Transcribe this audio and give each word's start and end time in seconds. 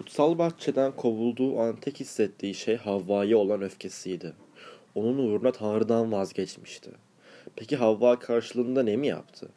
Kutsal 0.00 0.38
bahçeden 0.38 0.92
kovulduğu 0.92 1.60
an 1.60 1.76
tek 1.76 2.00
hissettiği 2.00 2.54
şey 2.54 2.76
Havva'ya 2.76 3.38
olan 3.38 3.62
öfkesiydi. 3.62 4.32
Onun 4.94 5.18
uğruna 5.18 5.52
Tanrı'dan 5.52 6.12
vazgeçmişti. 6.12 6.90
Peki 7.56 7.76
Havva 7.76 8.18
karşılığında 8.18 8.82
ne 8.82 8.96
mi 8.96 9.06
yaptı? 9.06 9.48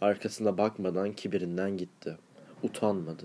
Arkasına 0.00 0.58
bakmadan 0.58 1.12
kibirinden 1.12 1.76
gitti. 1.76 2.16
Utanmadı. 2.62 3.24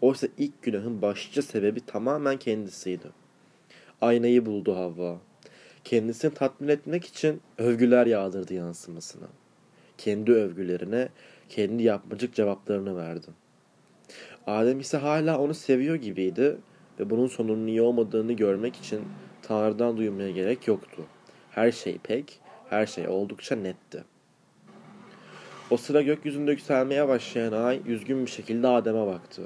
Oysa 0.00 0.26
ilk 0.38 0.62
günahın 0.62 1.02
başlıca 1.02 1.42
sebebi 1.42 1.80
tamamen 1.80 2.36
kendisiydi. 2.36 3.06
Aynayı 4.00 4.46
buldu 4.46 4.76
Havva. 4.76 5.18
Kendisini 5.84 6.34
tatmin 6.34 6.68
etmek 6.68 7.04
için 7.04 7.40
övgüler 7.58 8.06
yağdırdı 8.06 8.54
yansımasına. 8.54 9.28
Kendi 9.98 10.32
övgülerine, 10.32 11.08
kendi 11.48 11.82
yapmacık 11.82 12.34
cevaplarını 12.34 12.96
verdi. 12.96 13.45
Adem 14.46 14.80
ise 14.80 14.96
hala 14.96 15.38
onu 15.38 15.54
seviyor 15.54 15.94
gibiydi 15.94 16.56
ve 17.00 17.10
bunun 17.10 17.26
sonunun 17.26 17.66
iyi 17.66 17.82
olmadığını 17.82 18.32
görmek 18.32 18.76
için 18.76 19.00
Tanrı'dan 19.42 19.96
duymaya 19.96 20.30
gerek 20.30 20.68
yoktu. 20.68 21.02
Her 21.50 21.72
şey 21.72 21.98
pek, 21.98 22.40
her 22.70 22.86
şey 22.86 23.08
oldukça 23.08 23.56
netti. 23.56 24.04
O 25.70 25.76
sıra 25.76 26.02
gökyüzünde 26.02 26.50
yükselmeye 26.50 27.08
başlayan 27.08 27.52
ay 27.52 27.80
üzgün 27.86 28.26
bir 28.26 28.30
şekilde 28.30 28.68
Adem'e 28.68 29.06
baktı. 29.06 29.42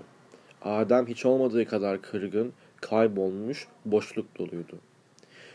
Adem 0.63 1.07
hiç 1.07 1.27
olmadığı 1.27 1.65
kadar 1.65 2.03
kırgın, 2.03 2.53
kaybolmuş, 2.81 3.69
boşluk 3.85 4.39
doluydu. 4.39 4.79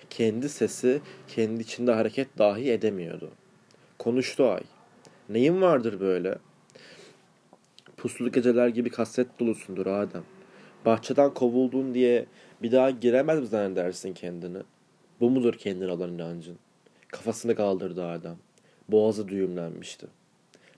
Kendi 0.09 0.49
sesi 0.49 1.01
kendi 1.27 1.61
içinde 1.61 1.91
hareket 1.91 2.37
dahi 2.37 2.71
edemiyordu. 2.71 3.31
Konuştu 3.99 4.49
ay. 4.49 4.61
Neyin 5.29 5.61
vardır 5.61 5.99
böyle? 5.99 6.37
Puslu 8.05 8.31
geceler 8.31 8.67
gibi 8.67 8.89
kasvet 8.89 9.39
dolusundur 9.39 9.85
Adem. 9.85 10.23
Bahçeden 10.85 11.33
kovuldun 11.33 11.93
diye 11.93 12.25
bir 12.61 12.71
daha 12.71 12.89
giremez 12.89 13.39
mi 13.39 13.47
zannedersin 13.47 14.13
kendini? 14.13 14.57
Bu 15.19 15.29
mudur 15.29 15.53
kendine 15.53 15.91
olan 15.91 16.13
inancın? 16.13 16.57
Kafasını 17.07 17.55
kaldırdı 17.55 18.05
Adem. 18.05 18.37
Boğazı 18.89 19.27
düğümlenmişti. 19.27 20.07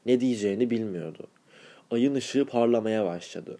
Ne 0.05 0.19
diyeceğini 0.19 0.69
bilmiyordu. 0.69 1.27
Ayın 1.91 2.15
ışığı 2.15 2.45
parlamaya 2.45 3.05
başladı. 3.05 3.57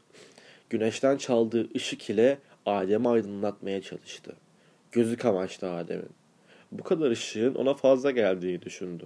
Güneşten 0.69 1.17
çaldığı 1.17 1.67
ışık 1.75 2.09
ile 2.09 2.37
Adem'i 2.65 3.09
aydınlatmaya 3.09 3.81
çalıştı. 3.81 4.35
Gözü 4.91 5.17
kamaştı 5.17 5.69
Adem'in. 5.69 6.09
Bu 6.71 6.83
kadar 6.83 7.11
ışığın 7.11 7.55
ona 7.55 7.73
fazla 7.73 8.11
geldiğini 8.11 8.61
düşündü. 8.61 9.05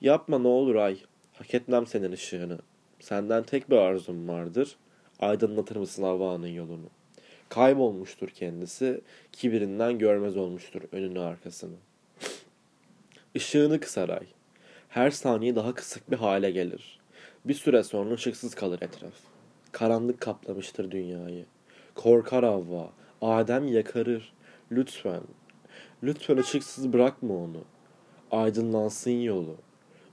Yapma 0.00 0.38
ne 0.38 0.48
olur 0.48 0.74
ay. 0.74 0.98
Hak 1.32 1.54
etmem 1.54 1.86
senin 1.86 2.12
ışığını. 2.12 2.58
Senden 3.02 3.42
tek 3.42 3.70
bir 3.70 3.76
arzum 3.76 4.28
vardır. 4.28 4.76
Aydınlatır 5.20 5.76
mısın 5.76 6.02
Havva'nın 6.02 6.46
yolunu? 6.46 6.86
Kaybolmuştur 7.48 8.28
kendisi. 8.28 9.00
Kibirinden 9.32 9.98
görmez 9.98 10.36
olmuştur 10.36 10.82
önünü 10.92 11.20
arkasını. 11.20 11.76
Işığını 13.34 13.80
kısar 13.80 14.08
ay. 14.08 14.26
Her 14.88 15.10
saniye 15.10 15.56
daha 15.56 15.74
kısık 15.74 16.10
bir 16.10 16.16
hale 16.16 16.50
gelir. 16.50 17.00
Bir 17.44 17.54
süre 17.54 17.82
sonra 17.82 18.14
ışıksız 18.14 18.54
kalır 18.54 18.82
etraf. 18.82 19.14
Karanlık 19.72 20.20
kaplamıştır 20.20 20.90
dünyayı. 20.90 21.44
Korkar 21.94 22.44
Havva. 22.44 22.90
Adem 23.22 23.68
yakarır. 23.68 24.32
Lütfen. 24.72 25.22
Lütfen 26.02 26.36
ışıksız 26.36 26.92
bırakma 26.92 27.34
onu. 27.34 27.64
Aydınlansın 28.30 29.10
yolu. 29.10 29.56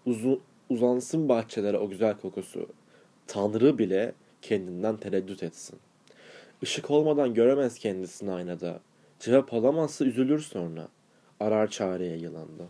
Uzun, 0.05 0.41
uzansın 0.69 1.29
bahçelere 1.29 1.77
o 1.77 1.89
güzel 1.89 2.17
kokusu. 2.17 2.78
Tanrı 3.29 3.77
bile 3.77 4.13
kendinden 4.41 4.97
tereddüt 4.97 5.43
etsin. 5.43 5.79
Işık 6.61 6.91
olmadan 6.91 7.33
göremez 7.33 7.79
kendisini 7.79 8.31
aynada. 8.31 8.79
Cevap 9.19 9.53
alamazsa 9.53 10.05
üzülür 10.05 10.39
sonra. 10.39 10.87
Arar 11.39 11.67
çareye 11.67 12.17
yılanda. 12.17 12.63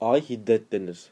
Ay 0.00 0.20
hiddetlenir. 0.20 1.04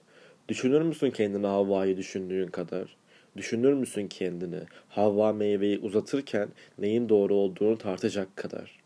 Düşünür 0.49 0.83
müsün 0.83 1.11
kendini 1.11 1.47
Havva'yı 1.47 1.97
düşündüğün 1.97 2.47
kadar? 2.47 2.97
Düşünür 3.37 3.73
müsün 3.73 4.09
kendini 4.09 4.61
Havva 4.89 5.33
meyveyi 5.33 5.79
uzatırken 5.79 6.49
neyin 6.79 7.09
doğru 7.09 7.35
olduğunu 7.35 7.79
tartacak 7.79 8.37
kadar? 8.37 8.81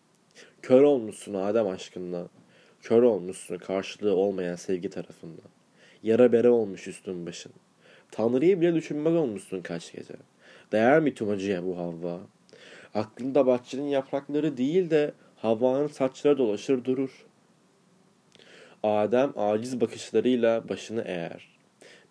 Kör 0.63 0.83
olmuşsun 0.83 1.35
Adem 1.35 1.69
aşkında. 1.69 2.29
Kör 2.83 3.03
olmuşsun 3.03 3.59
karşılığı 3.59 4.15
olmayan 4.15 4.57
sevgi 4.57 4.91
tarafından. 4.91 5.51
Yara 6.03 6.33
bere 6.33 6.49
olmuş 6.49 6.89
üstün 6.89 7.27
başın. 7.27 7.53
Tanrı'yı 8.11 8.61
bile 8.61 8.75
düşünmez 8.75 9.15
olmuşsun 9.15 9.63
kaç 9.63 9.93
gece. 9.93 10.15
Değer 10.73 11.01
mi 11.01 11.15
tüm 11.15 11.29
bu 11.67 11.79
Havva? 11.79 12.21
Aklında 12.95 13.47
bahçenin 13.47 13.89
yaprakları 13.89 14.57
değil 14.57 14.91
de 14.91 15.13
Havva'nın 15.37 15.87
saçları 15.87 16.39
dolaşır 16.39 16.85
durur. 16.85 17.27
Adem 18.83 19.33
aciz 19.37 19.81
bakışlarıyla 19.81 20.69
başını 20.69 21.03
eğer. 21.07 21.49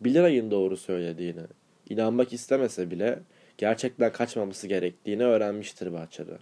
Bilir 0.01 0.23
ayın 0.23 0.51
doğru 0.51 0.78
söylediğini. 0.78 1.41
İnanmak 1.89 2.34
istemese 2.34 2.91
bile 2.91 3.19
gerçekten 3.57 4.11
kaçmaması 4.11 4.67
gerektiğini 4.67 5.23
öğrenmiştir 5.23 5.94
bahçede. 5.94 6.38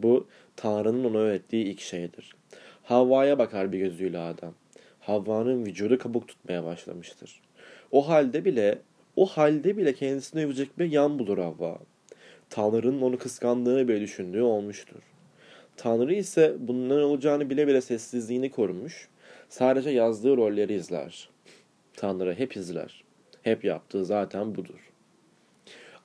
Bu 0.00 0.26
Tanrı'nın 0.56 1.04
ona 1.04 1.18
öğrettiği 1.18 1.64
ilk 1.64 1.80
şeydir. 1.80 2.34
Havva'ya 2.82 3.38
bakar 3.38 3.72
bir 3.72 3.78
gözüyle 3.78 4.18
Adem. 4.18 4.54
Havva'nın 5.00 5.66
vücudu 5.66 5.98
kabuk 5.98 6.28
tutmaya 6.28 6.64
başlamıştır. 6.64 7.40
O 7.90 8.08
halde 8.08 8.44
bile 8.44 8.78
o 9.16 9.26
halde 9.26 9.76
bile 9.76 9.94
kendisine 9.94 10.44
övecek 10.44 10.78
bir 10.78 10.92
yan 10.92 11.18
bulur 11.18 11.38
Havva. 11.38 11.78
Tanrı'nın 12.50 13.02
onu 13.02 13.18
kıskandığını 13.18 13.88
bile 13.88 14.00
düşündüğü 14.00 14.42
olmuştur. 14.42 15.00
Tanrı 15.76 16.14
ise 16.14 16.56
bunun 16.58 17.02
olacağını 17.02 17.50
bile 17.50 17.66
bile 17.66 17.80
sessizliğini 17.80 18.50
korumuş, 18.50 19.08
sadece 19.48 19.90
yazdığı 19.90 20.36
rolleri 20.36 20.74
izler. 20.74 21.28
Tanrı 21.96 22.34
hep 22.34 22.56
izler. 22.56 23.04
Hep 23.42 23.64
yaptığı 23.64 24.04
zaten 24.04 24.54
budur. 24.54 24.90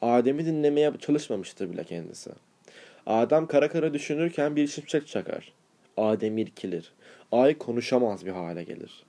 Adem'i 0.01 0.45
dinlemeye 0.45 0.91
çalışmamıştır 0.99 1.71
bile 1.71 1.83
kendisi. 1.83 2.31
Adem 3.05 3.47
kara 3.47 3.69
kara 3.69 3.93
düşünürken 3.93 4.55
bir 4.55 4.67
şimşek 4.67 5.07
çakar. 5.07 5.53
Adem 5.97 6.37
irkilir. 6.37 6.93
Ay 7.31 7.57
konuşamaz 7.57 8.25
bir 8.25 8.31
hale 8.31 8.63
gelir. 8.63 9.05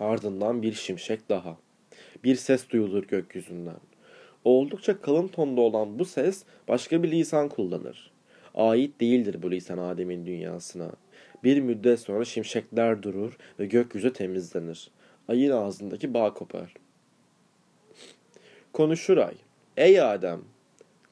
Ardından 0.00 0.62
bir 0.62 0.72
şimşek 0.72 1.28
daha. 1.28 1.56
Bir 2.24 2.36
ses 2.36 2.70
duyulur 2.70 3.04
gökyüzünden. 3.04 3.80
Oldukça 4.44 5.00
kalın 5.00 5.28
tonda 5.28 5.60
olan 5.60 5.98
bu 5.98 6.04
ses 6.04 6.44
başka 6.68 7.02
bir 7.02 7.10
lisan 7.10 7.48
kullanır. 7.48 8.10
Ait 8.54 9.00
değildir 9.00 9.42
bu 9.42 9.50
lisan 9.50 9.78
Adem'in 9.78 10.26
dünyasına. 10.26 10.90
Bir 11.44 11.60
müddet 11.60 12.00
sonra 12.00 12.24
şimşekler 12.24 13.02
durur 13.02 13.36
ve 13.60 13.66
gökyüzü 13.66 14.12
temizlenir. 14.12 14.90
Ayın 15.28 15.50
ağzındaki 15.50 16.14
bağ 16.14 16.34
kopar. 16.34 16.74
Konuşur 18.72 19.16
ay. 19.16 19.34
Ey 19.76 20.00
Adem! 20.00 20.40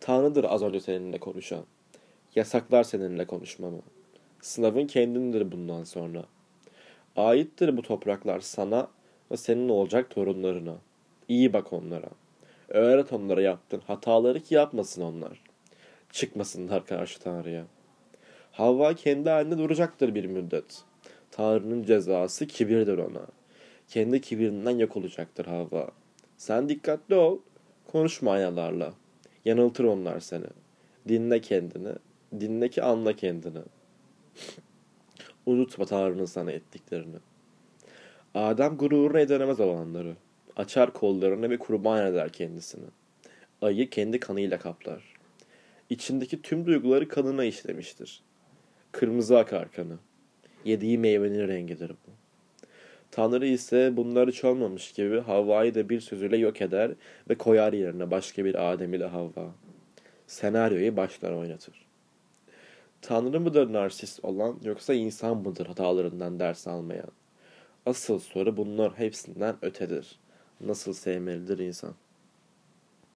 Tanrıdır 0.01 0.45
az 0.45 0.63
önce 0.63 0.81
seninle 0.81 1.19
konuşan. 1.19 1.65
Yasaklar 2.35 2.85
seninle 2.85 3.27
konuşmamı. 3.27 3.81
Sınavın 4.41 4.87
kendindir 4.87 5.53
bundan 5.53 5.85
sonra. 5.85 6.25
Aittir 7.17 7.77
bu 7.77 7.83
topraklar 7.83 8.41
sana 8.41 8.89
ve 9.31 9.37
senin 9.37 9.69
olacak 9.69 10.11
torunlarına. 10.11 10.77
İyi 11.29 11.53
bak 11.53 11.73
onlara. 11.73 12.09
Öğret 12.69 13.13
onlara 13.13 13.43
yaptın 13.43 13.83
hataları 13.87 14.41
ki 14.41 14.55
yapmasın 14.55 15.03
onlar. 15.03 15.43
Çıkmasınlar 16.11 16.87
karşı 16.87 17.21
Tanrı'ya. 17.21 17.65
Havva 18.53 18.95
kendi 18.95 19.31
halinde 19.31 19.59
duracaktır 19.59 20.15
bir 20.15 20.25
müddet. 20.25 20.83
Tanrı'nın 21.31 21.83
cezası 21.83 22.47
kibirdir 22.47 22.99
ona. 22.99 23.27
Kendi 23.89 24.21
kibirinden 24.21 24.79
yok 24.79 24.97
olacaktır 24.97 25.47
Havva. 25.47 25.91
Sen 26.37 26.69
dikkatli 26.69 27.15
ol. 27.15 27.39
Konuşma 27.93 28.33
aynalarla. 28.33 28.93
Yanıltır 29.45 29.85
onlar 29.85 30.21
seni. 30.21 30.47
Dinle 31.09 31.41
kendini. 31.41 31.93
Dinle 32.41 32.71
ki 32.71 32.83
anla 32.83 33.13
kendini. 33.13 33.63
Unutma 35.47 35.85
Tanrı'nın 35.85 36.25
sana 36.25 36.53
ettiklerini. 36.53 37.17
Adem 38.35 38.77
gururuna 38.77 39.21
edinemez 39.21 39.61
olanları. 39.61 40.17
Açar 40.57 40.93
kollarını 40.93 41.51
ve 41.51 41.59
kurban 41.59 42.07
eder 42.07 42.33
kendisini. 42.33 42.85
Ayı 43.63 43.91
kendi 43.91 44.21
kanıyla 44.21 44.59
kaplar. 44.59 45.15
İçindeki 45.91 46.43
tüm 46.43 46.67
duyguları 46.67 47.09
kanına 47.09 47.45
işlemiştir. 47.45 48.23
Kırmızı 48.93 49.39
akar 49.39 49.73
kanı. 49.73 49.99
Yediği 50.65 50.99
meyvenin 50.99 51.49
rengidir 51.49 51.91
bu. 51.91 52.11
Tanrı 53.11 53.47
ise 53.47 53.97
bunları 53.97 54.31
hiç 54.31 54.45
olmamış 54.45 54.93
gibi 54.93 55.21
Havva'yı 55.21 55.75
da 55.75 55.89
bir 55.89 56.01
sözüyle 56.01 56.37
yok 56.37 56.63
eder 56.63 56.91
ve 57.31 57.35
koyar 57.35 57.73
yerine 57.73 58.11
başka 58.11 58.45
bir 58.45 58.73
Adem 58.73 58.95
ile 58.95 59.05
Havva. 59.05 59.55
Senaryoyu 60.27 60.97
başlar 60.97 61.33
oynatır. 61.33 61.87
Tanrı 63.03 63.41
mıdır 63.41 63.73
narsist 63.73 64.25
olan 64.25 64.59
yoksa 64.65 64.95
insan 64.95 65.37
mıdır 65.37 65.67
hatalarından 65.67 66.41
ders 66.41 66.67
almayan? 66.67 67.11
Asıl 67.87 68.19
soru 68.19 68.57
bunlar 68.57 68.99
hepsinden 68.99 69.57
ötedir. 69.63 70.19
Nasıl 70.65 70.93
sevmelidir 70.93 71.59
insan? 71.59 71.95